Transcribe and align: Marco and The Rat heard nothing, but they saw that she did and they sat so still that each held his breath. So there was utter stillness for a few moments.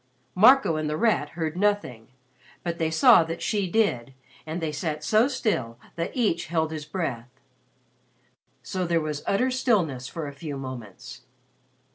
Marco 0.33 0.77
and 0.77 0.89
The 0.89 0.97
Rat 0.97 1.29
heard 1.37 1.55
nothing, 1.55 2.07
but 2.63 2.79
they 2.79 2.89
saw 2.89 3.23
that 3.25 3.39
she 3.43 3.69
did 3.69 4.15
and 4.47 4.59
they 4.59 4.71
sat 4.71 5.03
so 5.03 5.27
still 5.27 5.77
that 5.95 6.09
each 6.15 6.47
held 6.47 6.71
his 6.71 6.85
breath. 6.85 7.29
So 8.63 8.87
there 8.87 8.99
was 8.99 9.21
utter 9.27 9.51
stillness 9.51 10.07
for 10.07 10.27
a 10.27 10.33
few 10.33 10.57
moments. 10.57 11.21